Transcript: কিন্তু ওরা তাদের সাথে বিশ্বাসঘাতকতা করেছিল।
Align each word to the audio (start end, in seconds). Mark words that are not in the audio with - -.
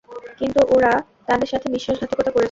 কিন্তু 0.39 0.59
ওরা 0.75 0.93
তাদের 1.27 1.47
সাথে 1.51 1.67
বিশ্বাসঘাতকতা 1.75 2.21
করেছিল। 2.25 2.39